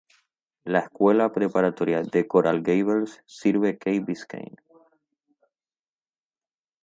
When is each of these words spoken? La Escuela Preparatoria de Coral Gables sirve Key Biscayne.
La 0.63 0.79
Escuela 0.79 1.31
Preparatoria 1.31 2.01
de 2.01 2.27
Coral 2.27 2.63
Gables 2.63 3.21
sirve 3.27 3.77
Key 3.77 3.99
Biscayne. 3.99 4.57